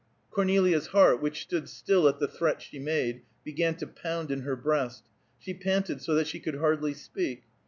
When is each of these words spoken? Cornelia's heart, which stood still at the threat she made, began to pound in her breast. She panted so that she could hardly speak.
Cornelia's 0.31 0.87
heart, 0.87 1.21
which 1.21 1.41
stood 1.43 1.69
still 1.69 2.07
at 2.07 2.17
the 2.17 2.27
threat 2.27 2.59
she 2.59 2.79
made, 2.79 3.21
began 3.43 3.75
to 3.75 3.85
pound 3.85 4.31
in 4.31 4.41
her 4.41 4.55
breast. 4.55 5.03
She 5.37 5.53
panted 5.53 6.01
so 6.01 6.15
that 6.15 6.25
she 6.25 6.39
could 6.39 6.55
hardly 6.55 6.95
speak. 6.95 7.43